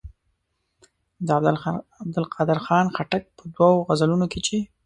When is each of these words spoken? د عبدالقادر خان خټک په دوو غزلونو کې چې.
د 1.25 1.27
عبدالقادر 2.05 2.57
خان 2.65 2.85
خټک 2.95 3.23
په 3.37 3.43
دوو 3.55 3.85
غزلونو 3.87 4.25
کې 4.31 4.39
چې. 4.47 4.57